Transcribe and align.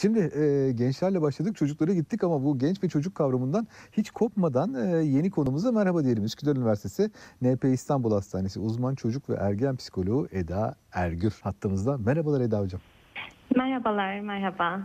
Şimdi 0.00 0.18
e, 0.18 0.72
gençlerle 0.72 1.22
başladık, 1.22 1.56
çocuklara 1.56 1.92
gittik 1.92 2.24
ama 2.24 2.44
bu 2.44 2.58
genç 2.58 2.82
ve 2.82 2.88
çocuk 2.88 3.14
kavramından 3.14 3.66
hiç 3.92 4.10
kopmadan 4.10 4.74
e, 4.74 5.04
yeni 5.04 5.30
konumuza 5.30 5.72
merhaba 5.72 6.04
diyelim. 6.04 6.24
Üsküdar 6.24 6.56
Üniversitesi 6.56 7.10
NP 7.42 7.64
İstanbul 7.64 8.12
Hastanesi 8.12 8.60
uzman 8.60 8.94
çocuk 8.94 9.30
ve 9.30 9.34
ergen 9.34 9.76
psikoloğu 9.76 10.28
Eda 10.32 10.74
Ergür 10.92 11.40
hattımızda. 11.42 11.98
Merhabalar 11.98 12.40
Eda 12.40 12.60
Hocam. 12.60 12.80
Merhabalar, 13.56 14.20
merhaba. 14.20 14.80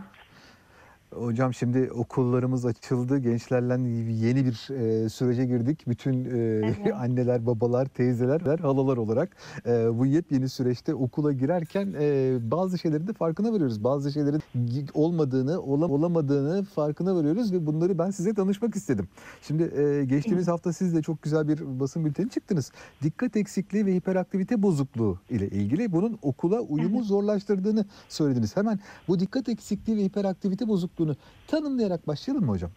Hocam 1.18 1.54
şimdi 1.54 1.90
okullarımız 1.92 2.66
açıldı. 2.66 3.18
Gençlerle 3.18 3.88
yeni 4.26 4.44
bir 4.44 4.68
e, 4.74 5.08
sürece 5.08 5.44
girdik. 5.46 5.84
Bütün 5.86 6.24
e, 6.24 6.28
Evet. 6.38 6.94
anneler, 6.94 7.46
babalar, 7.46 7.86
teyzeler, 7.86 8.58
halalar 8.58 8.96
olarak 8.96 9.36
e, 9.66 9.98
bu 9.98 10.06
yepyeni 10.06 10.48
süreçte 10.48 10.94
okula 10.94 11.32
girerken 11.32 11.94
e, 12.00 12.36
bazı 12.50 12.78
şeylerin 12.78 13.06
de 13.06 13.12
farkına 13.12 13.52
varıyoruz. 13.52 13.84
Bazı 13.84 14.12
şeylerin 14.12 14.42
olmadığını, 14.94 15.60
ola- 15.60 15.88
olamadığını 15.88 16.64
farkına 16.64 17.14
varıyoruz 17.16 17.52
ve 17.52 17.66
bunları 17.66 17.98
ben 17.98 18.10
size 18.10 18.36
danışmak 18.36 18.76
istedim. 18.76 19.08
Şimdi 19.42 19.62
e, 19.62 20.04
geçtiğimiz 20.04 20.48
hafta 20.48 20.72
siz 20.72 20.94
de 20.94 21.02
çok 21.02 21.22
güzel 21.22 21.48
bir 21.48 21.80
basın 21.80 22.04
bülteni 22.04 22.30
çıktınız. 22.30 22.72
Dikkat 23.02 23.36
eksikliği 23.36 23.86
ve 23.86 23.94
hiperaktivite 23.94 24.62
bozukluğu 24.62 25.18
ile 25.30 25.48
ilgili 25.48 25.92
bunun 25.92 26.18
okula 26.22 26.60
uyumu 26.60 27.02
zorlaştırdığını 27.02 27.84
söylediniz. 28.08 28.56
Hemen 28.56 28.80
bu 29.08 29.20
dikkat 29.20 29.48
eksikliği 29.48 29.96
ve 29.98 30.04
hiperaktivite 30.04 30.68
bozukluğunu 31.08 31.16
tanımlayarak 31.46 32.06
başlayalım 32.06 32.44
mı 32.44 32.52
hocam? 32.52 32.70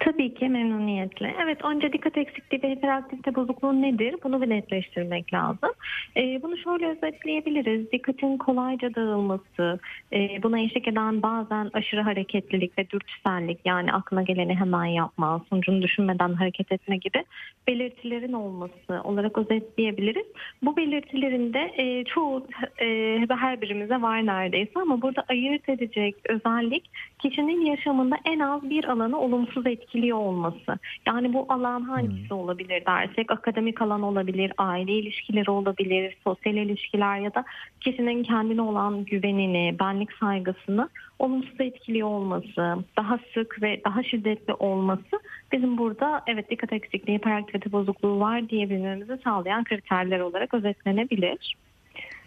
Tabii 0.00 0.34
ki 0.34 0.48
memnuniyetle. 0.48 1.34
Evet, 1.44 1.64
önce 1.64 1.92
dikkat 1.92 2.16
eksikliği 2.16 2.62
ve 2.62 2.70
hiperaktivite 2.70 3.34
bozukluğu 3.34 3.82
nedir? 3.82 4.14
Bunu 4.24 4.42
bir 4.42 4.50
netleştirmek 4.50 5.32
lazım. 5.32 5.70
Ee, 6.16 6.42
bunu 6.42 6.56
şöyle 6.56 6.86
özetleyebiliriz. 6.86 7.92
Dikkatin 7.92 8.36
kolayca 8.36 8.94
dağılması, 8.94 9.78
e, 10.12 10.42
buna 10.42 10.60
eşlik 10.60 10.88
eden 10.88 11.22
bazen 11.22 11.70
aşırı 11.72 12.00
hareketlilik 12.00 12.78
ve 12.78 12.90
dürtüsellik 12.90 13.58
yani 13.64 13.92
aklına 13.92 14.22
geleni 14.22 14.54
hemen 14.54 14.84
yapma, 14.84 15.44
sonucunu 15.50 15.82
düşünmeden 15.82 16.32
hareket 16.32 16.72
etme 16.72 16.96
gibi 16.96 17.24
belirtilerin 17.68 18.32
olması 18.32 19.02
olarak 19.04 19.38
özetleyebiliriz. 19.38 20.26
Bu 20.62 20.76
belirtilerin 20.76 21.52
de 21.52 21.72
e, 21.76 22.04
çoğu 22.04 22.46
e, 22.80 23.18
her 23.28 23.60
birimize 23.60 24.02
var 24.02 24.26
neredeyse 24.26 24.80
ama 24.80 25.02
burada 25.02 25.24
ayırt 25.28 25.68
edecek 25.68 26.14
özellik 26.28 26.90
kişinin 27.18 27.60
yaşamında 27.60 28.16
en 28.24 28.38
az 28.38 28.70
bir 28.70 28.84
alanı 28.84 29.20
olumsuz 29.20 29.53
etkiliyor 29.62 30.18
olması. 30.18 30.78
Yani 31.06 31.32
bu 31.32 31.46
alan 31.48 31.80
hangisi 31.80 32.34
olabilir 32.34 32.86
dersek 32.86 33.30
akademik 33.30 33.82
alan 33.82 34.02
olabilir, 34.02 34.52
aile 34.58 34.92
ilişkileri 34.92 35.50
olabilir, 35.50 36.16
sosyal 36.24 36.54
ilişkiler 36.54 37.18
ya 37.18 37.34
da 37.34 37.44
kişinin 37.80 38.22
kendine 38.22 38.62
olan 38.62 39.04
güvenini, 39.04 39.76
benlik 39.80 40.12
saygısını 40.12 40.88
olumsuz 41.18 41.60
etkiliyor 41.60 42.08
olması, 42.08 42.76
daha 42.96 43.18
sık 43.34 43.62
ve 43.62 43.80
daha 43.84 44.02
şiddetli 44.02 44.54
olması 44.54 45.20
bizim 45.52 45.78
burada 45.78 46.22
evet 46.26 46.50
dikkat 46.50 46.72
eksikliği, 46.72 47.18
hiperaktivite 47.18 47.72
bozukluğu 47.72 48.20
var 48.20 48.48
diyebilmemizi 48.48 49.18
sağlayan 49.24 49.64
kriterler 49.64 50.20
olarak 50.20 50.54
özetlenebilir. 50.54 51.54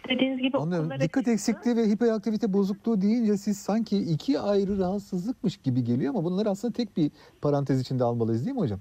Dediğiniz 0.08 0.38
gibi 0.42 0.58
Anlıyorum. 0.58 0.90
Dikkat 0.90 1.20
açıldı. 1.22 1.30
eksikliği 1.30 1.76
ve 1.76 1.88
hiperaktivite 1.90 2.52
bozukluğu 2.52 3.00
deyince 3.00 3.36
siz 3.36 3.58
sanki 3.58 3.98
iki 3.98 4.40
ayrı 4.40 4.78
rahatsızlıkmış 4.78 5.56
gibi 5.56 5.84
geliyor 5.84 6.14
ama 6.14 6.24
bunları 6.24 6.50
aslında 6.50 6.72
tek 6.72 6.96
bir 6.96 7.10
parantez 7.42 7.80
içinde 7.80 8.04
almalıyız 8.04 8.44
değil 8.44 8.54
mi 8.54 8.60
hocam? 8.60 8.80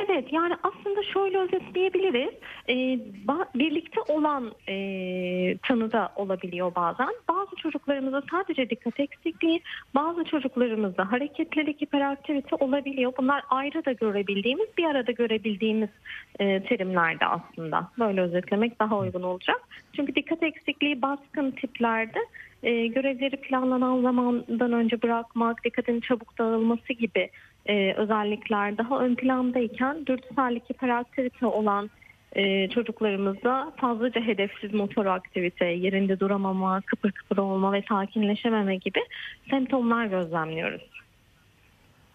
Evet 0.00 0.32
yani 0.32 0.54
aslında 0.62 1.02
şöyle 1.02 1.38
özetleyebiliriz. 1.38 2.34
Ee, 2.68 2.98
birlikte 3.54 4.00
olan 4.00 4.52
e, 4.68 5.58
tanıda 5.58 6.12
olabiliyor 6.16 6.74
bazen. 6.74 7.08
Bazı 7.28 7.56
çocuklarımızda 7.56 8.22
sadece 8.30 8.70
dikkat 8.70 9.00
eksikliği, 9.00 9.62
bazı 9.94 10.24
çocuklarımızda 10.24 11.12
hareketlilik, 11.12 11.82
hiperaktivite 11.82 12.56
olabiliyor. 12.56 13.12
Bunlar 13.18 13.42
ayrı 13.50 13.84
da 13.84 13.92
görebildiğimiz, 13.92 14.68
bir 14.78 14.84
arada 14.84 15.12
görebildiğimiz 15.12 15.90
e, 16.38 16.62
terimlerde 16.62 17.26
aslında. 17.26 17.90
Böyle 17.98 18.20
özetlemek 18.20 18.80
daha 18.80 18.98
uygun 18.98 19.22
olacak. 19.22 19.60
Çünkü 19.96 20.14
dikkat 20.14 20.42
eksikliği 20.42 21.02
baskın 21.02 21.50
tiplerde 21.50 22.18
e, 22.62 22.86
görevleri 22.86 23.36
planlanan 23.36 24.02
zamandan 24.02 24.72
önce 24.72 25.02
bırakmak, 25.02 25.64
dikkatin 25.64 26.00
çabuk 26.00 26.38
dağılması 26.38 26.92
gibi 26.92 27.30
e, 27.68 27.94
özellikler 27.96 28.78
daha 28.78 28.98
ön 28.98 29.14
plandayken 29.14 30.06
dürtüsellik, 30.06 30.70
hiperaktivite 30.70 31.46
olan 31.46 31.90
e, 32.32 32.68
çocuklarımızda 32.68 33.72
fazlaca 33.76 34.20
hedefsiz 34.20 34.74
motor 34.74 35.06
aktivite, 35.06 35.64
yerinde 35.64 36.20
duramama, 36.20 36.80
kıpır 36.80 37.12
kıpır 37.12 37.38
olma 37.38 37.72
ve 37.72 37.84
sakinleşememe 37.88 38.76
gibi 38.76 39.00
semptomlar 39.50 40.06
gözlemliyoruz. 40.06 40.90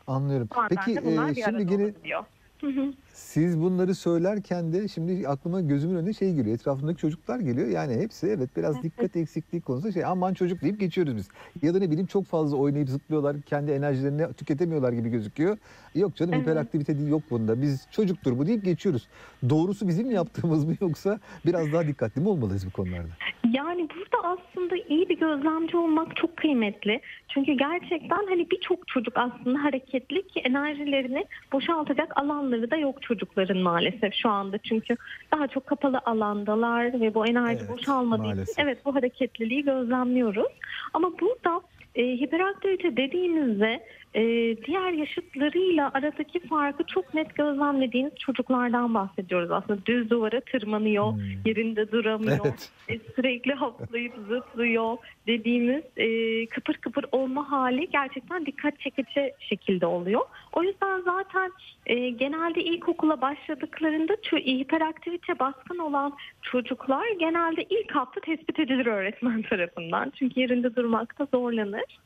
Anlıyorum. 0.07 0.47
Bazen 0.55 0.67
Peki 0.69 0.91
e, 0.91 1.43
şimdi 1.43 1.73
olabiliyor. 1.73 2.23
Hı 2.61 2.67
hı. 2.67 2.93
Siz 3.13 3.61
bunları 3.61 3.95
söylerken 3.95 4.73
de 4.73 4.87
şimdi 4.87 5.27
aklıma 5.27 5.61
gözümün 5.61 5.95
önüne 5.95 6.13
şey 6.13 6.33
geliyor. 6.33 6.55
Etrafımdaki 6.55 6.97
çocuklar 6.99 7.39
geliyor. 7.39 7.67
Yani 7.67 7.95
hepsi 7.95 8.27
evet 8.27 8.49
biraz 8.57 8.83
dikkat 8.83 9.15
eksikliği 9.15 9.61
konusunda 9.61 9.91
şey 9.91 10.05
aman 10.05 10.33
çocuk 10.33 10.61
deyip 10.61 10.79
geçiyoruz 10.79 11.15
biz. 11.15 11.27
Ya 11.61 11.73
da 11.73 11.79
ne 11.79 11.89
bileyim 11.91 12.07
çok 12.07 12.25
fazla 12.25 12.57
oynayıp 12.57 12.89
zıplıyorlar. 12.89 13.41
Kendi 13.41 13.71
enerjilerini 13.71 14.33
tüketemiyorlar 14.33 14.93
gibi 14.93 15.09
gözüküyor. 15.09 15.57
Yok 15.95 16.15
canım 16.15 16.33
Evet. 16.33 16.43
hiperaktivite 16.43 16.97
değil 16.97 17.09
yok 17.09 17.21
bunda. 17.29 17.61
Biz 17.61 17.87
çocuktur 17.91 18.37
bu 18.37 18.47
deyip 18.47 18.65
geçiyoruz. 18.65 19.07
Doğrusu 19.49 19.87
bizim 19.87 20.11
yaptığımız 20.11 20.65
mı 20.65 20.75
yoksa 20.81 21.19
biraz 21.45 21.73
daha 21.73 21.87
dikkatli 21.87 22.21
mi 22.21 22.29
olmalıyız 22.29 22.65
bu 22.67 22.71
konularda? 22.71 23.09
Yani 23.53 23.87
burada 23.89 24.27
aslında 24.37 24.75
iyi 24.89 25.09
bir 25.09 25.19
gözlemci 25.19 25.77
olmak 25.77 26.15
çok 26.15 26.37
kıymetli. 26.37 27.01
Çünkü 27.27 27.51
gerçekten 27.53 28.27
hani 28.29 28.49
birçok 28.51 28.87
çocuk 28.87 29.17
aslında 29.17 29.63
hareketli 29.63 30.27
ki 30.27 30.39
enerjilerini 30.39 31.25
boşaltacak 31.53 32.17
alanları 32.17 32.71
da 32.71 32.75
yok 32.75 33.00
çocukların 33.01 33.57
maalesef 33.57 34.13
şu 34.13 34.29
anda. 34.29 34.57
Çünkü 34.57 34.95
daha 35.33 35.47
çok 35.47 35.67
kapalı 35.67 35.99
alandalar 36.05 37.01
ve 37.01 37.13
bu 37.13 37.27
enerji 37.27 37.59
Evet, 37.59 37.69
boşalmadığı 37.69 38.21
için 38.23 38.35
maalesef. 38.35 38.59
evet 38.59 38.85
bu 38.85 38.95
hareketliliği 38.95 39.63
gözlemliyoruz. 39.63 40.51
Ama 40.93 41.11
burada 41.21 41.61
e, 41.95 42.03
hiperaktivite 42.03 42.97
dediğimizde 42.97 43.83
e, 44.15 44.21
diğer 44.65 44.91
yaşıtlarıyla 44.91 45.91
aradaki 45.93 46.39
farkı 46.39 46.83
çok 46.83 47.13
net 47.13 47.35
gözlemlediğimiz 47.35 48.15
çocuklardan 48.15 48.93
bahsediyoruz. 48.93 49.51
Aslında 49.51 49.85
düz 49.85 50.09
duvara 50.09 50.41
tırmanıyor, 50.41 51.11
Hmm. 51.13 51.21
yerinde 51.45 51.91
duramıyor 51.91 52.45
Evet. 52.45 52.69
e, 52.89 52.99
sürekli 53.15 53.53
hoplayıp 53.55 54.13
zıplıyor 54.29 54.97
dediğimiz 55.27 55.83
e, 55.97 56.45
kıpır 56.45 56.73
kıpır 56.73 57.05
olma 57.11 57.51
hali 57.51 57.89
gerçekten 57.89 58.45
dikkat 58.45 58.79
çekici 58.79 59.33
şekilde 59.39 59.85
oluyor. 59.85 60.21
O 60.53 60.63
yüzden 60.63 61.01
zaten 61.01 61.51
e, 61.85 62.09
genelde 62.09 62.63
ilkokula 62.63 63.21
başladıklarında 63.21 64.13
hiperaktivite 64.35 65.39
baskın 65.39 65.77
olan 65.77 66.13
çocuklar 66.41 67.07
genelde 67.19 67.63
ilk 67.69 67.91
hafta 67.91 68.21
tespit 68.21 68.59
edilir 68.59 68.85
öğretmen 68.85 69.41
tarafından. 69.41 70.09
Çünkü 70.19 70.39
yerinde 70.39 70.75
durmakta 70.75 71.27
zorlanır. 71.33 71.99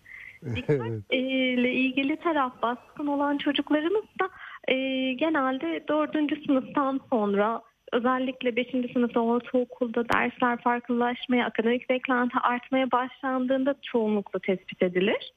Dikkat 0.55 0.87
Evet. 0.87 1.03
e, 1.09 1.17
ile 1.17 1.73
ilgili 1.73 2.15
taraf 2.15 2.61
baskın 2.61 3.07
olan 3.07 3.37
çocuklarımız 3.37 4.05
da 4.21 4.29
e, 4.73 4.75
genelde 5.13 5.83
dördüncü 5.87 6.45
sınıftan 6.45 7.01
sonra 7.09 7.61
özellikle 7.91 8.55
5. 8.55 8.67
sınıfta 8.93 9.19
ortaokulda 9.19 10.09
dersler 10.09 10.61
farklılaşmaya, 10.61 11.45
akademik 11.45 11.89
beklenti 11.89 12.37
artmaya 12.39 12.91
başlandığında 12.91 13.75
çoğunlukla 13.81 14.39
tespit 14.39 14.81
edilir. 14.81 15.33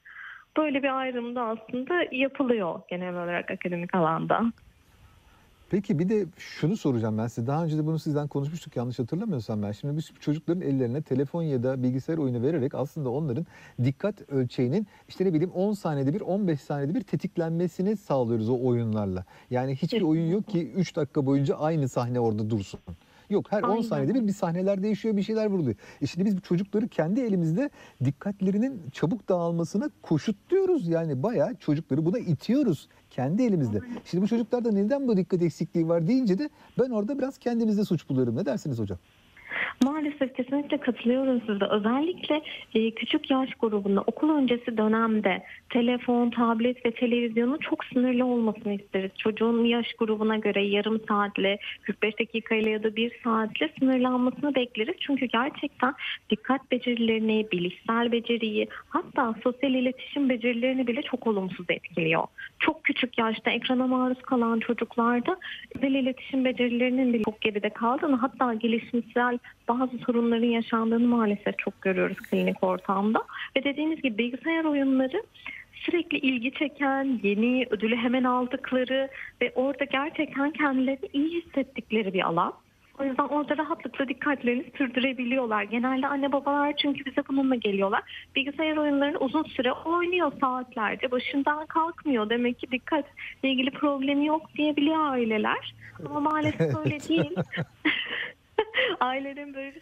Böyle 0.56 0.82
bir 0.82 0.98
ayrım 0.98 1.34
da 1.34 1.42
aslında 1.42 1.94
yapılıyor 2.12 2.80
genel 2.90 3.14
olarak 3.14 3.50
akademik 3.50 3.94
alanda. 3.94 4.52
Peki 5.70 5.98
bir 5.98 6.08
de 6.08 6.26
şunu 6.36 6.76
soracağım 6.76 7.18
ben 7.18 7.26
size. 7.26 7.46
Daha 7.46 7.64
önce 7.64 7.78
de 7.78 7.86
bunu 7.86 7.98
sizden 7.98 8.28
konuşmuştuk 8.28 8.76
yanlış 8.76 8.98
hatırlamıyorsam 8.98 9.62
ben. 9.62 9.72
Şimdi 9.72 9.96
biz 9.96 10.10
çocukların 10.20 10.62
ellerine 10.62 11.02
telefon 11.02 11.42
ya 11.42 11.62
da 11.62 11.82
bilgisayar 11.82 12.18
oyunu 12.18 12.42
vererek 12.42 12.74
aslında 12.74 13.10
onların 13.10 13.46
dikkat 13.84 14.30
ölçeğinin 14.30 14.86
işte 15.08 15.24
ne 15.24 15.34
bileyim 15.34 15.50
10 15.50 15.72
saniyede 15.72 16.14
bir 16.14 16.20
15 16.20 16.60
saniyede 16.60 16.94
bir 16.94 17.02
tetiklenmesini 17.02 17.96
sağlıyoruz 17.96 18.48
o 18.48 18.58
oyunlarla. 18.60 19.24
Yani 19.50 19.76
hiçbir 19.76 20.02
oyun 20.02 20.30
yok 20.30 20.48
ki 20.48 20.70
3 20.70 20.96
dakika 20.96 21.26
boyunca 21.26 21.56
aynı 21.56 21.88
sahne 21.88 22.20
orada 22.20 22.50
dursun. 22.50 22.80
Yok 23.30 23.52
her 23.52 23.62
10 23.62 23.70
Aynen. 23.70 23.82
saniyede 23.82 24.14
bir 24.14 24.26
bir 24.26 24.32
sahneler 24.32 24.82
değişiyor 24.82 25.16
bir 25.16 25.22
şeyler 25.22 25.46
vuruluyor. 25.46 25.76
E 26.02 26.06
şimdi 26.06 26.24
biz 26.24 26.40
çocukları 26.40 26.88
kendi 26.88 27.20
elimizde 27.20 27.70
dikkatlerinin 28.04 28.82
çabuk 28.92 29.28
dağılmasına 29.28 29.90
koşutluyoruz. 30.02 30.88
Yani 30.88 31.22
bayağı 31.22 31.54
çocukları 31.54 32.06
buna 32.06 32.18
itiyoruz 32.18 32.88
kendi 33.10 33.42
elimizde. 33.42 33.78
Şimdi 34.04 34.24
bu 34.24 34.28
çocuklarda 34.28 34.72
neden 34.72 35.08
bu 35.08 35.16
dikkat 35.16 35.42
eksikliği 35.42 35.88
var 35.88 36.06
deyince 36.06 36.38
de 36.38 36.48
ben 36.78 36.90
orada 36.90 37.18
biraz 37.18 37.38
kendimizde 37.38 37.84
suç 37.84 38.08
buluyorum. 38.08 38.36
Ne 38.36 38.46
dersiniz 38.46 38.78
hocam? 38.78 38.98
Maalesef 39.84 40.34
kesinlikle 40.34 40.76
katılıyorum 40.76 41.40
size. 41.40 41.64
Özellikle 41.64 42.42
e, 42.74 42.90
küçük 42.90 43.30
yaş 43.30 43.54
grubunda 43.54 44.00
okul 44.00 44.30
öncesi 44.30 44.76
dönemde 44.76 45.42
telefon, 45.70 46.30
tablet 46.30 46.86
ve 46.86 46.90
televizyonun 46.90 47.58
çok 47.58 47.84
sınırlı 47.84 48.24
olmasını 48.24 48.74
isteriz. 48.74 49.10
Çocuğun 49.18 49.64
yaş 49.64 49.92
grubuna 49.98 50.36
göre 50.36 50.64
yarım 50.64 51.00
saatle, 51.08 51.58
45 51.82 52.18
dakikayla 52.20 52.70
ya 52.70 52.82
da 52.82 52.96
bir 52.96 53.12
saatle 53.24 53.70
sınırlanmasını 53.78 54.54
bekleriz. 54.54 54.94
Çünkü 55.00 55.26
gerçekten 55.26 55.94
dikkat 56.30 56.70
becerilerini, 56.70 57.46
bilişsel 57.52 58.12
beceriyi 58.12 58.68
hatta 58.88 59.34
sosyal 59.42 59.74
iletişim 59.74 60.28
becerilerini 60.28 60.86
bile 60.86 61.02
çok 61.02 61.26
olumsuz 61.26 61.66
etkiliyor. 61.68 62.24
Çok 62.58 62.84
küçük 62.84 63.18
yaşta 63.18 63.50
ekrana 63.50 63.86
maruz 63.86 64.22
kalan 64.22 64.60
çocuklarda 64.60 65.36
özel 65.76 65.94
iletişim 65.94 66.44
becerilerinin 66.44 67.12
bile 67.12 67.24
çok 67.24 67.40
geride 67.40 67.70
kaldığını 67.70 68.16
hatta 68.16 68.54
gelişimsel 68.54 69.38
bazı 69.68 69.98
sorunların 70.06 70.46
yaşandığını 70.46 71.08
maalesef 71.08 71.58
çok 71.58 71.82
görüyoruz 71.82 72.16
klinik 72.16 72.64
ortamda. 72.64 73.22
Ve 73.56 73.64
dediğiniz 73.64 74.02
gibi 74.02 74.18
bilgisayar 74.18 74.64
oyunları 74.64 75.22
sürekli 75.72 76.18
ilgi 76.18 76.52
çeken, 76.52 77.20
yeni, 77.22 77.66
ödülü 77.70 77.96
hemen 77.96 78.24
aldıkları 78.24 79.08
ve 79.42 79.52
orada 79.54 79.84
gerçekten 79.84 80.50
kendilerini 80.50 81.08
iyi 81.12 81.42
hissettikleri 81.42 82.14
bir 82.14 82.26
alan. 82.26 82.52
O 83.00 83.04
yüzden 83.04 83.24
orada 83.24 83.56
rahatlıkla 83.56 84.08
dikkatlerini 84.08 84.64
sürdürebiliyorlar. 84.78 85.62
Genelde 85.62 86.06
anne 86.06 86.32
babalar 86.32 86.74
çünkü 86.76 87.04
bize 87.04 87.22
bununla 87.28 87.54
geliyorlar. 87.54 88.28
Bilgisayar 88.36 88.76
oyunlarını 88.76 89.18
uzun 89.18 89.42
süre 89.42 89.72
oynuyor 89.72 90.32
saatlerce. 90.40 91.10
Başından 91.10 91.66
kalkmıyor. 91.66 92.30
Demek 92.30 92.58
ki 92.58 92.70
dikkatle 92.70 93.48
ilgili 93.50 93.70
problemi 93.70 94.26
yok 94.26 94.42
diyebiliyor 94.56 94.98
aileler. 94.98 95.74
Ama 96.06 96.20
maalesef 96.20 96.76
öyle 96.84 97.00
değil. 97.00 97.34
Ailelerin 99.00 99.54
böyle 99.54 99.74
bir 99.74 99.80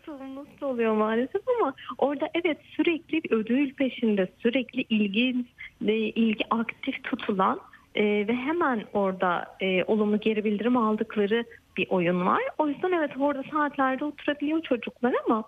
da 0.60 0.66
oluyor 0.66 0.94
maalesef 0.94 1.42
ama 1.60 1.74
orada 1.98 2.28
evet 2.34 2.58
sürekli 2.76 3.24
bir 3.24 3.30
ödül 3.30 3.74
peşinde, 3.74 4.28
sürekli 4.38 4.82
ilgi, 4.82 5.44
e, 5.86 5.92
ilgi 5.94 6.44
aktif 6.50 7.04
tutulan 7.04 7.60
e, 7.94 8.04
ve 8.04 8.32
hemen 8.32 8.84
orada 8.92 9.56
e, 9.60 9.84
olumlu 9.84 10.20
geri 10.20 10.44
bildirim 10.44 10.76
aldıkları 10.76 11.44
bir 11.76 11.86
oyun 11.90 12.26
var. 12.26 12.42
O 12.58 12.68
yüzden 12.68 12.92
evet 12.92 13.10
orada 13.18 13.42
saatlerde 13.52 14.04
oturabiliyor 14.04 14.62
çocuklar 14.62 15.14
ama 15.26 15.44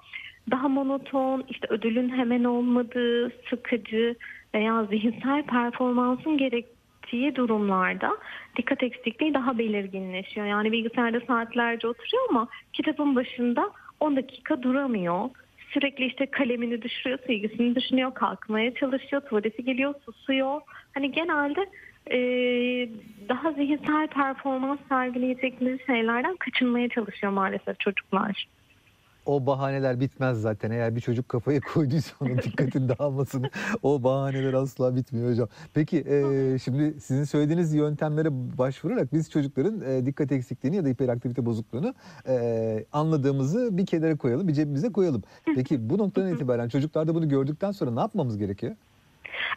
daha 0.51 0.69
monoton, 0.69 1.45
işte 1.49 1.67
ödülün 1.71 2.09
hemen 2.09 2.45
olmadığı, 2.45 3.33
sıkıcı 3.51 4.15
veya 4.55 4.85
zihinsel 4.85 5.43
performansın 5.43 6.39
gerektiği 7.11 7.37
durumlarda 7.37 8.17
dikkat 8.57 8.83
eksikliği 8.83 9.35
daha 9.35 9.59
belirginleşiyor. 9.59 10.47
Yani 10.47 10.73
bilgisayarda 10.73 11.21
saatlerce 11.27 11.89
oturuyor 11.89 12.29
ama 12.31 12.49
kitabın 12.73 13.17
başında 13.17 13.71
10 14.01 14.17
dakika 14.17 14.63
duramıyor. 14.63 15.31
Sürekli 15.73 16.07
işte 16.07 16.27
kalemini 16.27 16.83
düşürüyor, 16.83 17.19
silgisini 17.27 17.75
düşünüyor, 17.75 18.15
kalkmaya 18.15 18.75
çalışıyor, 18.75 19.23
tuvaleti 19.23 19.65
geliyor, 19.65 19.95
susuyor. 20.05 20.61
Hani 20.95 21.13
genelde 21.13 21.67
e, 22.11 22.19
daha 23.29 23.53
zihinsel 23.53 24.07
performans 24.07 24.79
sergileyecekleri 24.89 25.79
şeylerden 25.87 26.37
kaçınmaya 26.37 26.89
çalışıyor 26.89 27.33
maalesef 27.33 27.81
çocuklar. 27.81 28.47
O 29.29 29.47
bahaneler 29.47 30.01
bitmez 30.01 30.41
zaten. 30.41 30.71
Eğer 30.71 30.97
bir 30.97 31.01
çocuk 31.01 31.29
kafaya 31.29 31.61
koyduysa 31.75 32.13
onun 32.21 32.39
dikkatini 32.39 32.89
dağılmasını 32.89 33.51
o 33.83 34.03
bahaneler 34.03 34.53
asla 34.53 34.97
bitmiyor 34.97 35.31
hocam. 35.31 35.49
Peki 35.75 35.99
e, 35.99 36.59
şimdi 36.59 37.01
sizin 37.01 37.25
söylediğiniz 37.25 37.75
yöntemlere 37.75 38.29
başvurarak 38.59 39.13
biz 39.13 39.31
çocukların 39.31 39.81
e, 39.81 40.07
dikkat 40.07 40.33
eksikliğini 40.33 40.77
ya 40.77 40.85
da 40.85 40.89
hiperaktivite 40.89 41.47
bozukluğunu 41.47 41.95
e, 42.29 42.85
anladığımızı 42.93 43.79
bir 43.79 43.87
kenara 43.87 44.17
koyalım, 44.17 44.49
bir 44.49 44.55
cebimize 44.55 44.93
koyalım. 44.93 45.23
Peki 45.55 45.91
bu 45.91 45.99
noktadan 45.99 46.35
itibaren 46.35 46.69
çocuklarda 46.69 47.15
bunu 47.15 47.29
gördükten 47.29 47.73
sonra 47.73 47.91
ne 47.91 48.01
yapmamız 48.01 48.39
gerekiyor? 48.39 48.77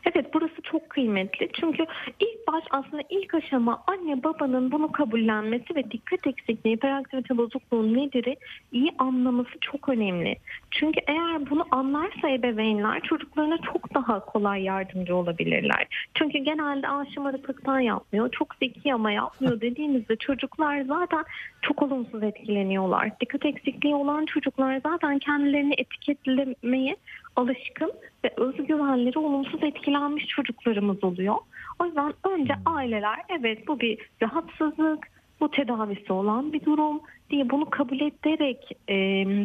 Evet 0.05 0.25
burası 0.33 0.61
çok 0.63 0.89
kıymetli. 0.89 1.49
Çünkü 1.53 1.85
ilk 2.19 2.47
baş 2.47 2.63
aslında 2.71 3.03
ilk 3.09 3.33
aşama 3.33 3.83
anne 3.87 4.23
babanın 4.23 4.71
bunu 4.71 4.91
kabullenmesi 4.91 5.75
ve 5.75 5.91
dikkat 5.91 6.27
eksikliği, 6.27 6.75
hiperaktivite 6.75 7.37
bozukluğu 7.37 7.93
nedir 7.93 8.37
iyi 8.71 8.91
anlaması 8.97 9.51
çok 9.61 9.89
önemli. 9.89 10.35
Çünkü 10.71 10.99
eğer 11.07 11.49
bunu 11.49 11.65
anlarsa 11.71 12.29
ebeveynler 12.29 13.01
çocuklarına 13.01 13.57
çok 13.57 13.93
daha 13.95 14.25
kolay 14.25 14.63
yardımcı 14.63 15.15
olabilirler. 15.15 15.87
Çünkü 16.13 16.37
genelde 16.37 16.87
Aa, 16.87 17.05
şımarıklıktan 17.13 17.79
yapmıyor, 17.79 18.31
çok 18.31 18.55
zeki 18.55 18.93
ama 18.93 19.11
yapmıyor 19.11 19.61
dediğimizde 19.61 20.15
çocuklar 20.15 20.81
zaten 20.81 21.23
çok 21.61 21.81
olumsuz 21.81 22.23
etkileniyorlar. 22.23 23.19
Dikkat 23.19 23.45
eksikliği 23.45 23.95
olan 23.95 24.25
çocuklar 24.25 24.81
zaten 24.83 25.19
kendilerini 25.19 25.73
etiketlemeye 25.77 26.95
alışkın 27.35 27.91
ve 28.23 28.33
özgüvenleri 28.37 29.19
olumsuz 29.19 29.63
etkilenmiş 29.63 30.27
çocuklarımız 30.27 31.03
oluyor. 31.03 31.35
O 31.79 31.85
yüzden 31.85 32.13
önce 32.29 32.53
aileler 32.65 33.19
evet 33.39 33.67
bu 33.67 33.79
bir 33.79 33.97
rahatsızlık, 34.21 35.07
bu 35.39 35.51
tedavisi 35.51 36.13
olan 36.13 36.53
bir 36.53 36.65
durum 36.65 37.01
diye 37.29 37.49
bunu 37.49 37.69
kabul 37.69 37.99
ederek 37.99 38.77
e, 38.89 38.95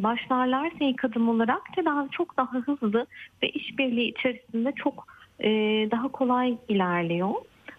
başlarlarsa 0.02 0.76
ilk 0.81 1.05
adım 1.05 1.28
olarak 1.28 1.62
tedavi 1.75 2.11
çok 2.11 2.37
daha 2.37 2.52
hızlı 2.52 3.06
ve 3.43 3.49
işbirliği 3.49 4.11
içerisinde 4.11 4.73
çok 4.73 5.06
e, 5.40 5.49
daha 5.90 6.08
kolay 6.08 6.56
ilerliyor. 6.69 7.31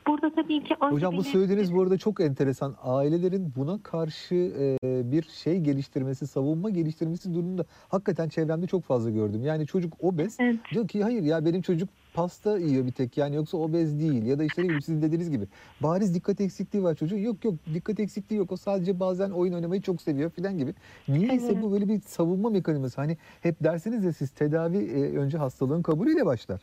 Burada 0.07 0.35
tabii 0.35 0.63
ki 0.63 0.75
önce 0.81 0.95
Hocam 0.95 1.17
bu 1.17 1.23
söylediğiniz 1.23 1.73
bu 1.73 1.81
arada 1.81 1.97
çok 1.97 2.21
enteresan. 2.21 2.75
Ailelerin 2.83 3.53
buna 3.55 3.83
karşı 3.83 4.35
e, 4.35 4.77
bir 5.11 5.23
şey 5.23 5.59
geliştirmesi, 5.59 6.27
savunma 6.27 6.69
geliştirmesi 6.69 7.33
durumunda 7.33 7.65
hakikaten 7.89 8.29
çevremde 8.29 8.67
çok 8.67 8.83
fazla 8.83 9.09
gördüm. 9.09 9.43
Yani 9.43 9.67
çocuk 9.67 9.93
obez 9.99 10.37
Evet. 10.39 10.55
diyor 10.73 10.87
ki 10.87 11.03
hayır 11.03 11.23
ya 11.23 11.45
benim 11.45 11.61
çocuk 11.61 11.89
pasta 12.13 12.57
yiyor 12.59 12.85
bir 12.85 12.91
tek 12.91 13.17
yani 13.17 13.35
yoksa 13.35 13.57
obez 13.57 13.99
değil 13.99 14.23
ya 14.25 14.39
da 14.39 14.43
işte 14.43 14.67
ne 14.67 14.81
sizin 14.81 15.01
dediğiniz 15.01 15.31
gibi 15.31 15.47
bariz 15.83 16.15
dikkat 16.15 16.41
eksikliği 16.41 16.83
var 16.83 16.95
çocuğun 16.95 17.17
yok 17.17 17.45
yok 17.45 17.53
dikkat 17.73 17.99
eksikliği 17.99 18.39
yok 18.39 18.51
o 18.51 18.57
sadece 18.57 18.99
bazen 18.99 19.29
oyun 19.29 19.53
oynamayı 19.53 19.81
çok 19.81 20.01
seviyor 20.01 20.29
filan 20.29 20.57
gibi. 20.57 20.73
Niyeyse 21.07 21.47
Evet. 21.51 21.63
bu 21.63 21.71
böyle 21.71 21.87
bir 21.87 22.01
savunma 22.01 22.49
mekanizması 22.49 23.01
hani 23.01 23.17
hep 23.41 23.63
dersiniz 23.63 24.03
ya 24.03 24.13
siz 24.13 24.29
tedavi 24.31 24.77
e, 24.77 25.17
önce 25.17 25.37
hastalığın 25.37 25.81
kabulüyle 25.81 26.25
başlar. 26.25 26.61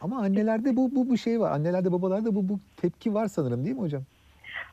Ama 0.00 0.18
annelerde 0.18 0.76
bu 0.76 0.90
bu 0.94 1.08
bu 1.10 1.16
şey 1.18 1.40
var. 1.40 1.52
Annelerde 1.52 1.92
babalarda 1.92 2.34
bu 2.34 2.48
bu 2.48 2.60
tepki 2.76 3.14
var 3.14 3.28
sanırım 3.28 3.64
değil 3.64 3.76
mi 3.76 3.82
hocam? 3.82 4.02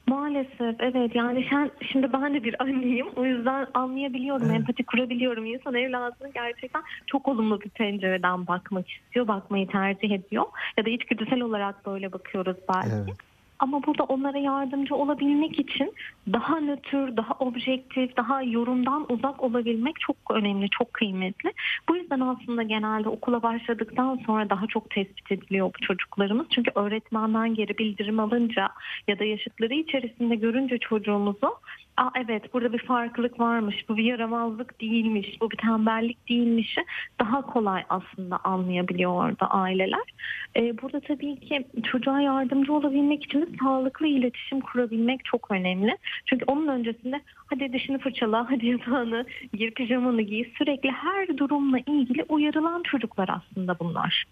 Maalesef 0.07 0.75
evet 0.79 1.15
yani 1.15 1.47
sen, 1.49 1.71
şimdi 1.91 2.13
ben 2.13 2.33
de 2.33 2.43
bir 2.43 2.61
anneyim 2.63 3.07
o 3.15 3.25
yüzden 3.25 3.67
anlayabiliyorum 3.73 4.51
empati 4.51 4.83
kurabiliyorum 4.83 5.45
insan 5.45 5.73
evladını 5.73 6.31
gerçekten 6.33 6.81
çok 7.07 7.27
olumlu 7.27 7.61
bir 7.61 7.69
pencereden 7.69 8.47
bakmak 8.47 8.89
istiyor 8.89 9.27
bakmayı 9.27 9.67
tercih 9.67 10.11
ediyor 10.11 10.45
ya 10.77 10.85
da 10.85 10.89
içgüdüsel 10.89 11.41
olarak 11.41 11.85
böyle 11.85 12.13
bakıyoruz 12.13 12.57
belki. 12.69 12.95
Evet. 12.95 13.26
Ama 13.59 13.83
burada 13.83 14.03
onlara 14.03 14.37
yardımcı 14.37 14.95
olabilmek 14.95 15.59
için 15.59 15.93
daha 16.33 16.59
nötr, 16.59 17.17
daha 17.17 17.33
objektif, 17.39 18.17
daha 18.17 18.43
yorumdan 18.43 19.05
uzak 19.09 19.43
olabilmek 19.43 19.99
çok 19.99 20.15
önemli, 20.31 20.69
çok 20.69 20.93
kıymetli. 20.93 21.53
Bu 21.89 21.95
yüzden 21.97 22.19
aslında 22.19 22.63
genelde 22.63 23.09
okula 23.09 23.43
başladıktan 23.43 24.19
sonra 24.25 24.49
daha 24.49 24.67
çok 24.67 24.89
tespit 24.89 25.31
ediliyor 25.31 25.67
bu 25.67 25.85
çocuklarımız. 25.85 26.47
Çünkü 26.49 26.71
öğretmenden 26.75 27.55
geri 27.55 27.77
bildirim 27.77 28.19
alınca 28.19 28.69
ya 29.07 29.19
da 29.19 29.23
yaşıtları 29.23 29.73
içerisinde 29.73 30.35
görünce 30.35 30.77
çocuğumuzu 30.77 31.55
Aa, 31.97 32.09
evet 32.15 32.53
burada 32.53 32.73
bir 32.73 32.85
farklılık 32.85 33.39
varmış, 33.39 33.89
bu 33.89 33.97
bir 33.97 34.03
yaramazlık 34.03 34.81
değilmiş, 34.81 35.41
bu 35.41 35.51
bir 35.51 35.57
tembellik 35.57 36.29
değilmiş 36.29 36.75
daha 37.19 37.41
kolay 37.41 37.83
aslında 37.89 38.39
anlayabiliyor 38.43 39.11
orada 39.11 39.47
aileler. 39.47 40.13
Ee, 40.55 40.81
burada 40.81 40.99
tabii 40.99 41.39
ki 41.39 41.67
çocuğa 41.91 42.21
yardımcı 42.21 42.73
olabilmek 42.73 43.25
için 43.25 43.41
de 43.41 43.45
sağlıklı 43.63 44.07
iletişim 44.07 44.61
kurabilmek 44.61 45.25
çok 45.25 45.51
önemli. 45.51 45.97
Çünkü 46.25 46.45
onun 46.47 46.67
öncesinde 46.67 47.21
hadi 47.47 47.73
dişini 47.73 47.97
fırçala, 47.97 48.51
hadi 48.51 48.65
yatağını 48.65 49.25
gir, 49.53 49.71
pijamanı 49.71 50.21
giy. 50.21 50.43
Sürekli 50.57 50.91
her 50.91 51.37
durumla 51.37 51.79
ilgili 51.79 52.25
uyarılan 52.29 52.83
çocuklar 52.83 53.29
aslında 53.29 53.79
bunlar. 53.79 54.25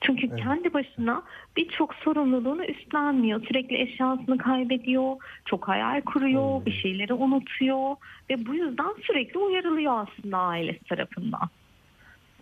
Çünkü 0.00 0.26
Evet. 0.26 0.40
kendi 0.40 0.74
başına 0.74 1.22
birçok 1.56 1.94
sorumluluğunu 1.94 2.64
üstlenmiyor. 2.64 3.46
Sürekli 3.46 3.80
eşyasını 3.82 4.38
kaybediyor, 4.38 5.16
çok 5.44 5.68
hayal 5.68 6.00
kuruyor, 6.00 6.66
bir 6.66 6.72
şeyleri 6.72 7.14
unutuyor 7.14 7.96
ve 8.30 8.46
bu 8.46 8.54
yüzden 8.54 8.94
sürekli 9.02 9.38
uyarılıyor 9.38 10.06
aslında 10.06 10.38
ailesi 10.38 10.84
tarafından. 10.84 11.48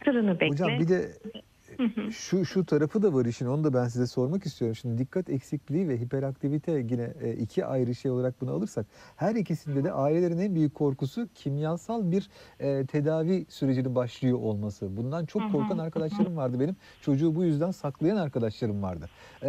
Sırrını 0.04 0.40
bekle. 0.40 0.48
Hocam 0.48 0.80
bir 0.80 0.88
de 0.88 1.08
Hı 1.76 1.82
hı. 1.82 2.12
şu 2.12 2.44
şu 2.44 2.66
tarafı 2.66 3.02
da 3.02 3.14
var 3.14 3.24
işin 3.24 3.46
onu 3.46 3.64
da 3.64 3.74
ben 3.74 3.88
size 3.88 4.06
sormak 4.06 4.46
istiyorum. 4.46 4.76
Şimdi 4.76 4.98
dikkat 4.98 5.30
eksikliği 5.30 5.88
ve 5.88 6.00
hiperaktivite 6.00 6.72
yine 6.72 7.12
e, 7.22 7.32
iki 7.32 7.66
ayrı 7.66 7.94
şey 7.94 8.10
olarak 8.10 8.40
bunu 8.40 8.50
alırsak 8.50 8.86
her 9.16 9.34
ikisinde 9.34 9.84
de 9.84 9.92
ailelerin 9.92 10.38
en 10.38 10.54
büyük 10.54 10.74
korkusu 10.74 11.28
kimyasal 11.34 12.10
bir 12.10 12.30
e, 12.60 12.86
tedavi 12.86 13.46
sürecinin 13.48 13.94
başlıyor 13.94 14.38
olması. 14.38 14.96
Bundan 14.96 15.26
çok 15.26 15.52
korkan 15.52 15.78
arkadaşlarım 15.78 16.36
vardı 16.36 16.60
benim. 16.60 16.76
Çocuğu 17.00 17.34
bu 17.34 17.44
yüzden 17.44 17.70
saklayan 17.70 18.16
arkadaşlarım 18.16 18.82
vardı. 18.82 19.08
E, 19.42 19.48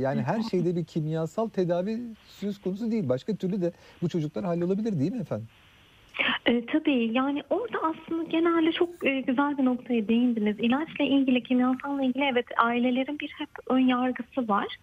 yani 0.00 0.22
her 0.22 0.42
şeyde 0.42 0.76
bir 0.76 0.84
kimyasal 0.84 1.48
tedavi 1.48 2.00
söz 2.28 2.60
konusu 2.60 2.90
değil. 2.90 3.08
Başka 3.08 3.36
türlü 3.36 3.62
de 3.62 3.72
bu 4.02 4.08
çocuklar 4.08 4.44
hallolabilir 4.44 5.00
değil 5.00 5.12
mi 5.12 5.20
efendim? 5.20 5.48
E, 6.46 6.66
tabii 6.66 7.10
yani 7.12 7.42
orada 7.50 7.78
aslında 7.82 8.22
genelde 8.22 8.72
çok 8.72 9.06
e, 9.06 9.20
güzel 9.20 9.58
bir 9.58 9.64
noktaya 9.64 10.08
değindiniz. 10.08 10.56
İlaçla 10.60 11.04
ilgili, 11.04 11.42
kimyasalla 11.42 12.02
ilgili 12.02 12.24
evet 12.32 12.46
ailelerin 12.56 13.18
bir 13.18 13.34
hep 13.38 13.48
ön 13.66 13.78
yargısı 13.78 14.48
var. 14.48 14.76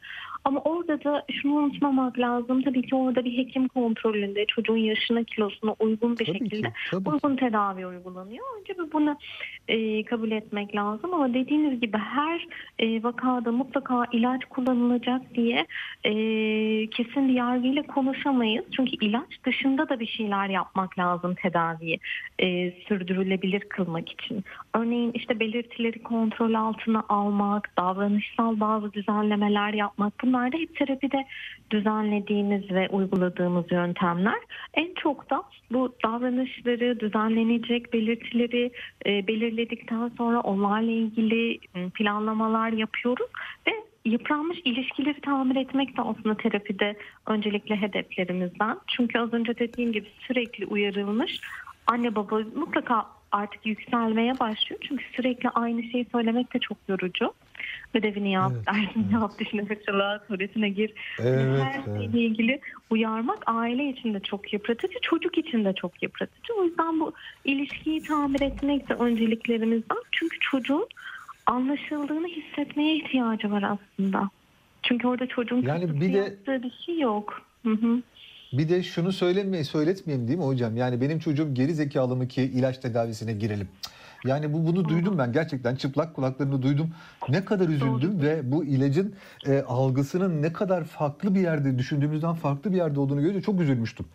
Ama 0.45 0.59
orada 0.59 1.03
da 1.03 1.25
şunu 1.41 1.53
unutmamak 1.53 2.19
lazım. 2.19 2.61
Tabii 2.61 2.81
ki 2.81 2.95
orada 2.95 3.25
bir 3.25 3.37
hekim 3.37 3.67
kontrolünde 3.67 4.45
çocuğun 4.45 4.77
yaşına, 4.77 5.23
kilosuna 5.23 5.75
uygun 5.79 6.11
bir 6.19 6.25
Tabii 6.25 6.39
ki, 6.39 6.43
şekilde 6.43 6.73
tabii 6.91 7.03
ki. 7.03 7.09
uygun 7.09 7.35
tedavi 7.35 7.87
uygulanıyor. 7.87 8.45
Önce 8.59 8.91
bunu 8.93 9.17
e, 9.67 10.03
kabul 10.03 10.31
etmek 10.31 10.75
lazım. 10.75 11.13
Ama 11.13 11.33
dediğiniz 11.33 11.81
gibi 11.81 11.97
her 11.97 12.47
e, 12.79 13.03
vakada 13.03 13.51
mutlaka 13.51 14.05
ilaç 14.11 14.45
kullanılacak 14.45 15.21
diye 15.35 15.65
e, 16.03 16.13
kesin 16.87 17.27
bir 17.27 17.33
yargıyla 17.33 17.83
konuşamayız. 17.83 18.65
Çünkü 18.75 18.91
ilaç 19.05 19.43
dışında 19.45 19.89
da 19.89 19.99
bir 19.99 20.07
şeyler 20.07 20.49
yapmak 20.49 20.99
lazım 20.99 21.35
tedaviyi 21.35 21.99
e, 22.39 22.71
sürdürülebilir 22.71 23.59
kılmak 23.59 24.09
için. 24.11 24.43
Örneğin 24.75 25.11
işte 25.13 25.39
belirtileri 25.39 26.03
kontrol 26.03 26.53
altına 26.53 27.03
almak, 27.09 27.77
davranışsal 27.77 28.59
bazı 28.59 28.93
düzenlemeler 28.93 29.73
yapmak 29.73 30.19
bunlar 30.31 30.53
hep 30.53 30.75
terapide 30.75 31.25
düzenlediğimiz 31.71 32.71
ve 32.71 32.89
uyguladığımız 32.89 33.71
yöntemler. 33.71 34.39
En 34.73 34.93
çok 34.93 35.29
da 35.29 35.43
bu 35.71 35.95
davranışları, 36.03 36.99
düzenlenecek 36.99 37.93
belirtileri 37.93 38.71
e, 39.05 39.27
belirledikten 39.27 40.11
sonra 40.17 40.39
onlarla 40.39 40.91
ilgili 40.91 41.59
m, 41.75 41.89
planlamalar 41.89 42.71
yapıyoruz 42.71 43.27
ve 43.67 43.71
yıpranmış 44.05 44.59
ilişkileri 44.65 45.21
tamir 45.21 45.55
etmek 45.55 45.97
de 45.97 46.01
aslında 46.01 46.37
terapide 46.37 46.95
öncelikle 47.27 47.75
hedeflerimizden. 47.75 48.77
Çünkü 48.87 49.19
az 49.19 49.33
önce 49.33 49.57
dediğim 49.59 49.91
gibi 49.91 50.07
sürekli 50.27 50.65
uyarılmış 50.65 51.39
anne 51.87 52.15
baba 52.15 52.39
mutlaka 52.55 53.05
artık 53.31 53.65
yükselmeye 53.65 54.39
başlıyor. 54.39 54.81
Çünkü 54.87 55.03
sürekli 55.15 55.49
aynı 55.49 55.83
şeyi 55.83 56.05
söylemek 56.11 56.53
de 56.53 56.59
çok 56.59 56.77
yorucu. 56.87 57.33
Ödevini 57.93 58.31
yap, 58.31 58.51
Evet, 58.55 58.65
dersini 58.67 59.13
yap, 59.13 59.39
dişini 59.39 59.65
fırçala, 59.65 60.23
tuvaletine 60.27 60.69
gir. 60.69 60.93
Evet, 61.19 61.63
Her 61.63 61.73
evet. 61.87 61.97
şeyle 62.01 62.19
ilgili 62.19 62.59
uyarmak 62.89 63.43
aile 63.45 63.89
için 63.89 64.13
de 64.13 64.19
çok 64.19 64.53
yıpratıcı, 64.53 64.97
çocuk 65.01 65.37
için 65.37 65.65
de 65.65 65.73
çok 65.73 66.03
yıpratıcı. 66.03 66.53
O 66.53 66.63
yüzden 66.63 66.99
bu 66.99 67.13
ilişkiyi 67.45 68.03
tamir 68.03 68.41
etmek 68.41 68.89
de 68.89 68.93
önceliklerimizden. 68.93 69.97
Çünkü 70.11 70.37
çocuğun 70.39 70.87
anlaşıldığını 71.45 72.27
hissetmeye 72.27 72.95
ihtiyacı 72.95 73.51
var 73.51 73.63
aslında. 73.63 74.29
Çünkü 74.83 75.07
orada 75.07 75.27
çocuğun 75.27 75.61
Yani 75.61 76.01
bir 76.01 76.13
de- 76.13 76.63
bir 76.63 76.71
şey 76.85 76.99
yok. 76.99 77.41
Hı 77.65 77.71
hı. 77.71 78.01
Bir 78.53 78.69
de 78.69 78.83
şunu 78.83 79.11
söylemeye 79.11 79.63
söyletmeyeyim 79.63 80.27
değil 80.27 80.39
mi 80.39 80.45
hocam? 80.45 80.77
Yani 80.77 81.01
benim 81.01 81.19
çocuğum 81.19 81.53
geri 81.53 81.73
zekalı 81.73 82.15
mı 82.15 82.27
ki 82.27 82.41
ilaç 82.41 82.77
tedavisine 82.77 83.33
girelim. 83.33 83.69
Yani 84.25 84.53
bu 84.53 84.67
bunu 84.67 84.89
duydum 84.89 85.17
ben 85.17 85.31
gerçekten 85.31 85.75
çıplak 85.75 86.15
kulaklarını 86.15 86.61
duydum. 86.61 86.89
Ne 87.29 87.45
kadar 87.45 87.69
üzüldüm 87.69 88.21
ve 88.21 88.51
bu 88.51 88.65
ilacın 88.65 89.15
e, 89.47 89.61
algısının 89.61 90.41
ne 90.41 90.53
kadar 90.53 90.83
farklı 90.83 91.35
bir 91.35 91.39
yerde 91.39 91.77
düşündüğümüzden 91.77 92.33
farklı 92.33 92.71
bir 92.71 92.77
yerde 92.77 92.99
olduğunu 92.99 93.21
görünce 93.21 93.41
çok 93.41 93.61
üzülmüştüm. 93.61 94.05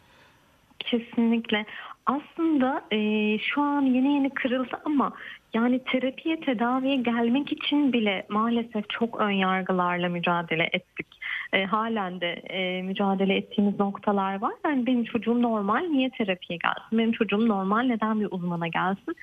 Kesinlikle. 0.79 1.67
Aslında 2.07 2.85
e, 2.91 2.99
şu 3.39 3.63
an 3.63 3.83
yeni 3.83 4.15
yeni 4.15 4.31
kırıldı 4.31 4.81
ama 4.85 5.13
yani 5.55 5.81
terapiye, 5.93 6.41
tedaviye 6.41 6.97
gelmek 6.97 7.53
için 7.53 7.93
bile 7.93 8.27
maalesef 8.29 8.89
çok 8.89 9.21
ön 9.21 9.31
yargılarla 9.31 10.09
mücadele 10.09 10.69
ettik. 10.73 11.07
E, 11.53 11.65
halen 11.65 12.21
de 12.21 12.33
e, 12.33 12.83
mücadele 12.83 13.37
ettiğimiz 13.37 13.81
noktalar 13.81 14.41
var. 14.41 14.55
Yani 14.65 14.87
benim 14.87 15.05
çocuğum 15.05 15.43
normal, 15.43 15.81
niye 15.81 16.11
terapiye 16.11 16.59
gelsin? 16.63 16.99
Benim 16.99 17.13
çocuğum 17.13 17.49
normal, 17.49 17.83
neden 17.83 18.21
bir 18.21 18.29
uzmana 18.31 18.69
gelsin? 18.69 19.17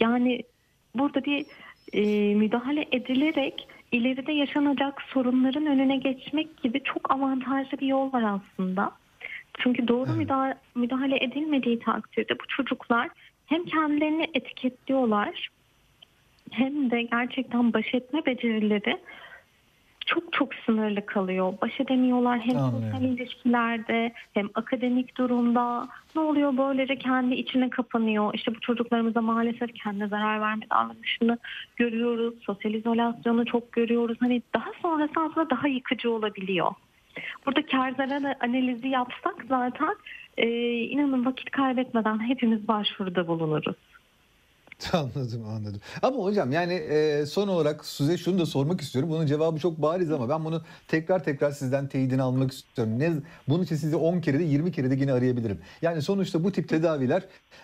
Yani 0.00 0.42
burada 0.94 1.24
bir 1.24 1.46
e, 1.92 2.34
müdahale 2.34 2.84
edilerek 2.92 3.68
ileride 3.92 4.32
yaşanacak 4.32 5.02
sorunların 5.02 5.66
önüne 5.66 5.96
geçmek 5.96 6.62
gibi 6.62 6.82
çok 6.82 7.10
avantajlı 7.10 7.78
bir 7.78 7.86
yol 7.86 8.12
var 8.12 8.40
aslında. 8.40 8.92
Çünkü 9.58 9.88
doğru 9.88 10.06
Evet. 10.08 10.16
müdahale, 10.16 10.54
müdahale 10.74 11.24
edilmediği 11.24 11.78
takdirde 11.78 12.34
bu 12.34 12.46
çocuklar 12.48 13.08
hem 13.46 13.64
kendilerini 13.64 14.26
etiketliyorlar 14.34 15.48
hem 16.50 16.90
de 16.90 17.02
gerçekten 17.02 17.72
baş 17.72 17.94
etme 17.94 18.26
becerileri 18.26 18.98
çok 20.06 20.32
çok 20.32 20.54
sınırlı 20.54 21.06
kalıyor. 21.06 21.54
Baş 21.62 21.80
edemiyorlar 21.80 22.40
hem 22.40 22.56
Anlıyorum. 22.56 22.90
sosyal 22.92 23.12
ilişkilerde 23.12 24.12
hem 24.34 24.48
akademik 24.54 25.18
durumda. 25.18 25.88
Ne 26.14 26.20
oluyor 26.20 26.56
böylece 26.56 26.96
kendi 26.96 27.34
içine 27.34 27.70
kapanıyor. 27.70 28.34
İşte 28.34 28.54
bu 28.54 28.60
çocuklarımıza 28.60 29.20
maalesef 29.20 29.74
kendine 29.74 30.08
zarar 30.08 30.40
verme 30.40 30.64
davranışını 30.70 31.38
görüyoruz. 31.76 32.34
Sosyal 32.42 32.74
izolasyonu 32.74 33.44
çok 33.46 33.72
görüyoruz. 33.72 34.16
Hani 34.20 34.42
daha 34.54 34.70
sonrası 34.82 35.12
aslında 35.16 35.50
daha 35.50 35.68
yıkıcı 35.68 36.12
olabiliyor. 36.12 36.72
Burada 37.46 37.66
kar 37.66 37.90
zarar 37.90 38.36
analizi 38.40 38.88
yapsak 38.88 39.44
zaten 39.48 39.96
e, 40.36 40.48
inanın 40.72 41.24
vakit 41.24 41.50
kaybetmeden 41.50 42.28
hepimiz 42.28 42.68
başvuruda 42.68 43.28
bulunuruz. 43.28 43.76
Anladım 44.92 45.44
anladım. 45.48 45.80
Ama 46.02 46.16
hocam 46.16 46.52
yani 46.52 46.72
e, 46.72 47.26
son 47.26 47.48
olarak 47.48 47.84
size 47.84 48.18
şunu 48.18 48.38
da 48.38 48.46
sormak 48.46 48.80
istiyorum. 48.80 49.10
Bunun 49.10 49.26
cevabı 49.26 49.58
çok 49.58 49.82
bariz 49.82 50.12
ama 50.12 50.28
ben 50.28 50.44
bunu 50.44 50.62
tekrar 50.88 51.24
tekrar 51.24 51.50
sizden 51.50 51.88
teyidini 51.88 52.22
almak 52.22 52.52
istiyorum. 52.52 52.98
Ne, 52.98 53.12
bunun 53.48 53.64
için 53.64 53.76
sizi 53.76 53.96
10 53.96 54.20
kere 54.20 54.38
de 54.38 54.44
20 54.44 54.72
kere 54.72 54.90
de 54.90 54.94
yine 54.94 55.12
arayabilirim. 55.12 55.60
Yani 55.82 56.02
sonuçta 56.02 56.44
bu 56.44 56.52
tip 56.52 56.68
tedaviler 56.68 57.22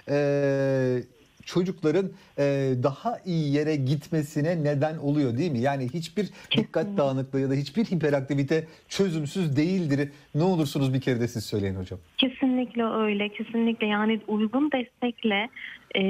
e, 0.08 1.02
çocukların 1.46 2.10
e, 2.38 2.42
daha 2.82 3.18
iyi 3.24 3.52
yere 3.52 3.76
gitmesine 3.76 4.64
neden 4.64 4.96
oluyor 4.96 5.38
değil 5.38 5.52
mi? 5.52 5.58
Yani 5.58 5.88
hiçbir 5.94 6.30
dikkat 6.56 6.86
dağınıklığı 6.96 7.40
ya 7.40 7.50
da 7.50 7.54
hiçbir 7.54 7.84
hiperaktivite 7.84 8.66
çözümsüz 8.88 9.56
değildir. 9.56 10.08
Ne 10.34 10.42
olursunuz 10.42 10.94
bir 10.94 11.00
kere 11.00 11.20
de 11.20 11.28
siz 11.28 11.44
söyleyin 11.44 11.74
hocam. 11.74 11.98
Kesinlikle 12.18 12.84
öyle, 12.84 13.28
kesinlikle. 13.28 13.86
Yani 13.86 14.20
uygun 14.28 14.70
destekle 14.72 15.48
e, 15.94 16.02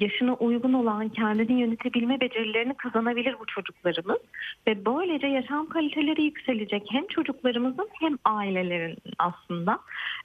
yaşına 0.00 0.34
uygun 0.34 0.72
olan 0.72 1.08
kendini 1.08 1.60
yönetebilme 1.60 2.20
becerilerini 2.20 2.74
kazanabilir 2.74 3.36
bu 3.40 3.46
çocuklarımız. 3.46 4.18
Ve 4.66 4.84
böylece 4.86 5.26
yaşam 5.26 5.68
kaliteleri 5.68 6.22
yükselecek 6.22 6.82
hem 6.90 7.06
çocuklarımızın 7.06 7.88
hem 8.00 8.18
ailelerin 8.24 8.96
aslında. 9.18 9.78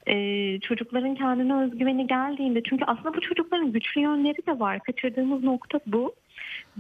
E, 0.07 0.59
çocukların 0.59 1.15
kendine 1.15 1.55
özgüveni 1.55 2.07
geldiğinde 2.07 2.61
çünkü 2.63 2.85
aslında 2.85 3.13
bu 3.13 3.21
çocukların 3.21 3.71
güçlü 3.71 4.01
yönleri 4.01 4.41
de 4.47 4.59
var. 4.59 4.79
Kaçırdığımız 4.79 5.43
nokta 5.43 5.79
bu. 5.87 6.13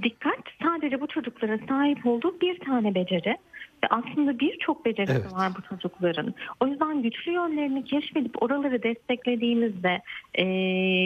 Dikkat 0.03 0.39
sadece 0.63 1.01
bu 1.01 1.07
çocukların 1.07 1.67
sahip 1.67 2.05
olduğu 2.05 2.41
bir 2.41 2.59
tane 2.59 2.95
beceri. 2.95 3.37
Ve 3.83 3.87
aslında 3.89 4.39
birçok 4.39 4.85
becerisi 4.85 5.13
Evet. 5.13 5.33
var 5.33 5.51
bu 5.57 5.61
çocukların. 5.61 6.33
O 6.59 6.67
yüzden 6.67 7.01
güçlü 7.01 7.31
yönlerini 7.31 7.85
keşfedip 7.85 8.43
oraları 8.43 8.83
desteklediğimizde 8.83 10.01
e, 10.35 10.45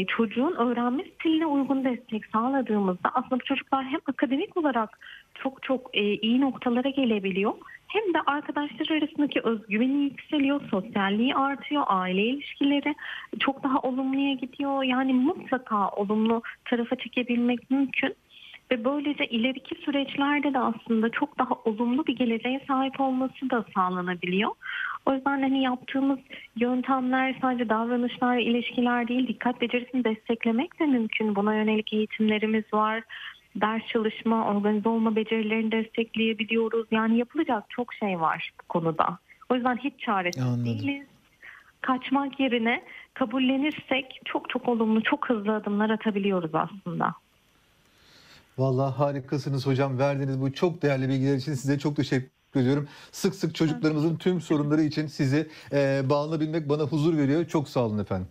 çocuğun 0.06 0.56
öğrenme 0.56 1.04
stiline 1.04 1.46
uygun 1.46 1.84
destek 1.84 2.26
sağladığımızda 2.26 3.10
aslında 3.14 3.36
bu 3.36 3.46
çocuklar 3.46 3.86
hem 3.86 4.00
akademik 4.08 4.58
olarak 4.58 5.00
çok 5.34 5.64
çok 5.64 5.90
e, 5.94 6.02
iyi 6.02 6.42
noktalara 6.42 6.90
gelebiliyor 6.90 7.54
hem 7.88 8.14
de 8.14 8.18
arkadaşlar 8.28 8.98
arasındaki 8.98 9.42
özgüveni 9.42 10.04
yükseliyor, 10.04 10.62
sosyalliği 10.70 11.36
artıyor, 11.36 11.84
aile 11.88 12.26
ilişkileri 12.26 12.96
çok 13.40 13.64
daha 13.64 13.80
olumluya 13.80 14.34
gidiyor. 14.34 14.84
Yani 14.84 15.14
mutlaka 15.14 15.90
olumlu 15.90 16.42
tarafa 16.66 16.96
çekebilmek 16.96 17.72
mümkün. 17.72 18.16
Ve 18.72 18.86
böylece 18.86 19.26
ileriki 19.26 19.76
süreçlerde 19.76 20.54
de 20.54 20.60
aslında 20.60 21.10
çok 21.10 21.40
daha 21.40 21.54
olumlu 21.66 22.08
bir 22.08 22.16
geleceğe 22.16 22.62
sahip 22.68 23.00
olması 23.00 23.50
da 23.50 23.66
sağlanabiliyor. 23.76 24.52
O 25.06 25.14
yüzden 25.14 25.42
hani 25.42 25.64
yaptığımız 25.64 26.20
yöntemler 26.56 27.36
sadece 27.42 27.70
davranışlar, 27.70 28.38
ilişkiler 28.38 29.08
değil, 29.08 29.28
dikkat 29.28 29.62
becerisini 29.62 30.04
desteklemek 30.04 30.80
de 30.80 30.86
mümkün. 30.86 31.36
Buna 31.36 31.56
yönelik 31.56 31.94
eğitimlerimiz 31.94 32.64
var. 32.74 33.04
Ders 33.62 33.88
çalışma, 33.88 34.48
organize 34.48 34.90
olma 34.90 35.16
becerilerini 35.16 35.72
destekleyebiliyoruz. 35.72 36.88
Yani 36.92 37.18
yapılacak 37.18 37.64
çok 37.70 37.94
şey 37.94 38.20
var 38.20 38.52
bu 38.62 38.68
konuda. 38.68 39.20
O 39.50 39.56
yüzden 39.56 39.78
hiç 39.78 39.94
çaresiz 40.00 40.44
Anladım. 40.44 40.66
değiliz. 40.66 41.08
Kaçmak 41.82 42.40
yerine 42.40 42.84
kabullenirsek 43.14 44.22
çok 44.26 44.50
çok 44.50 44.68
olumlu, 44.68 45.04
çok 45.04 45.30
hızlı 45.30 45.56
adımlar 45.56 45.90
atabiliyoruz 45.90 46.52
aslında. 46.54 47.14
Vallahi 48.58 48.96
harikasınız 48.96 49.68
hocam. 49.68 50.00
Verdiğiniz 50.00 50.42
bu 50.42 50.54
çok 50.54 50.82
değerli 50.82 51.10
bilgiler 51.10 51.36
için 51.36 51.54
size 51.54 51.80
çok 51.80 51.96
teşekkür 51.96 52.60
ediyorum. 52.60 52.88
Sık 53.12 53.36
sık 53.36 53.56
çocuklarımızın 53.56 54.18
tüm 54.18 54.42
sorunları 54.42 54.82
için 54.82 55.08
sizi 55.08 55.50
e, 55.72 56.02
bağlanabilmek 56.10 56.70
bana 56.70 56.84
huzur 56.84 57.18
veriyor. 57.18 57.46
Çok 57.46 57.70
sağ 57.70 57.80
olun 57.80 58.00
efendim. 58.00 58.28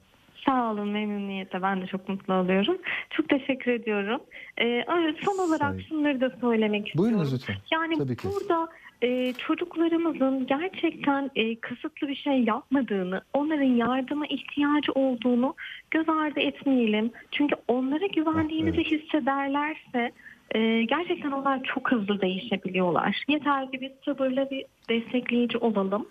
Sağ 0.67 0.73
olun 0.73 0.89
memnuniyetle. 0.89 1.63
Ben 1.63 1.81
de 1.83 1.87
çok 1.87 2.09
mutlu 2.09 2.35
oluyorum. 2.35 2.79
Çok 3.11 3.29
teşekkür 3.29 3.71
ediyorum. 3.73 4.21
Ee, 4.61 4.85
son 5.25 5.39
olarak 5.49 5.71
Saygı. 5.71 5.83
şunları 5.83 6.21
da 6.21 6.31
söylemek 6.41 6.87
istiyorum. 6.87 7.11
Buyurunuz 7.11 7.35
lütfen. 7.35 7.57
Yani 7.73 7.99
Tabii 7.99 8.17
ki. 8.17 8.29
burada 8.35 8.69
e, 9.03 9.33
çocuklarımızın 9.33 10.47
gerçekten 10.47 11.31
e, 11.37 11.57
kısıtlı 11.57 12.09
bir 12.09 12.15
şey 12.15 12.43
yapmadığını, 12.45 13.21
onların 13.35 13.65
yardıma 13.77 14.27
ihtiyacı 14.27 14.93
olduğunu 14.93 15.55
göz 15.91 16.09
ardı 16.09 16.41
etmeyelim. 16.41 17.11
Çünkü 17.33 17.55
onlara 17.69 18.07
güvendiğimizi 18.07 18.77
Evet. 18.77 18.87
hissederlerse 18.91 20.13
e, 20.55 20.83
gerçekten 20.83 21.31
onlar 21.31 21.63
çok 21.63 21.91
hızlı 21.93 22.21
değişebiliyorlar. 22.21 23.25
Yeter 23.29 23.71
ki 23.73 23.81
biz 23.81 23.91
sabırla 24.05 24.51
bir 24.51 24.65
destekleyici 24.89 25.59
olalım. 25.59 26.07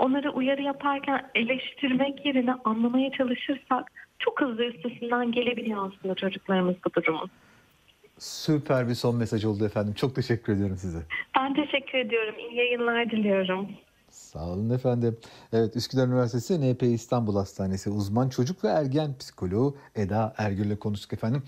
Onları 0.00 0.30
uyarı 0.30 0.62
yaparken 0.62 1.30
eleştirmek 1.34 2.26
yerine 2.26 2.54
anlamaya 2.64 3.10
çalışırsak 3.10 3.92
çok 4.18 4.40
hızlı 4.40 4.64
üstesinden 4.64 5.32
gelebiliyor 5.32 5.92
aslında 5.92 6.14
çocuklarımız 6.14 6.74
bu 6.86 6.94
durumun. 6.94 7.30
Süper 8.18 8.88
bir 8.88 8.94
son 8.94 9.16
mesaj 9.16 9.44
oldu 9.44 9.66
efendim. 9.66 9.94
Çok 9.94 10.14
teşekkür 10.14 10.52
ediyorum 10.52 10.76
size. 10.76 10.98
Ben 11.38 11.54
teşekkür 11.54 11.98
ediyorum. 11.98 12.34
İyi 12.38 12.56
yayınlar 12.56 13.10
diliyorum. 13.10 13.68
Sağ 14.10 14.46
olun 14.48 14.70
efendim. 14.70 15.16
Evet 15.52 15.76
Üsküdar 15.76 16.06
Üniversitesi 16.08 16.72
NP 16.74 16.82
İstanbul 16.82 17.36
Hastanesi 17.36 17.90
uzman 17.90 18.28
çocuk 18.28 18.64
ve 18.64 18.68
ergen 18.68 19.18
psikoloğu 19.18 19.76
Eda 19.94 20.34
Ergül'le 20.38 20.76
konuştuk 20.78 21.12
efendim. 21.12 21.42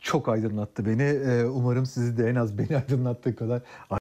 Çok 0.00 0.28
aydınlattı 0.28 0.86
beni. 0.86 1.02
Ee, 1.02 1.44
Umarım 1.44 1.86
sizi 1.86 2.16
de 2.18 2.28
en 2.30 2.34
az 2.34 2.58
beni 2.58 2.76
aydınlattığı 2.82 3.36
kadar 3.36 3.62